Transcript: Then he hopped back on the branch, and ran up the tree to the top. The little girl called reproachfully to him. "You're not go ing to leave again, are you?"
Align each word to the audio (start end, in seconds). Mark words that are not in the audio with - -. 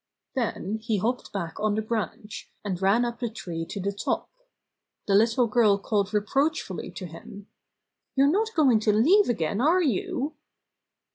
Then 0.33 0.79
he 0.81 0.97
hopped 0.97 1.31
back 1.31 1.59
on 1.59 1.75
the 1.75 1.81
branch, 1.83 2.51
and 2.65 2.81
ran 2.81 3.05
up 3.05 3.19
the 3.19 3.29
tree 3.29 3.67
to 3.67 3.79
the 3.79 3.91
top. 3.93 4.31
The 5.05 5.13
little 5.13 5.45
girl 5.45 5.77
called 5.77 6.11
reproachfully 6.11 6.89
to 6.93 7.05
him. 7.05 7.45
"You're 8.15 8.25
not 8.25 8.49
go 8.55 8.71
ing 8.71 8.79
to 8.79 8.93
leave 8.93 9.29
again, 9.29 9.61
are 9.61 9.83
you?" 9.83 10.33